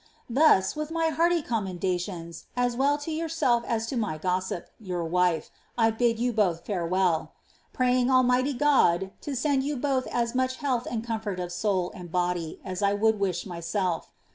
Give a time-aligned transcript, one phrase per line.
[0.31, 4.71] "Thus, with my hearty commendations, as well to yourself as to my gossip.
[4.79, 7.33] your wife, I bid you both farewell.
[7.71, 9.21] Praying Almighty Got!
[9.21, 12.93] to send you both as much health and comfort of soul and body, as I
[12.93, 14.11] would wish myself.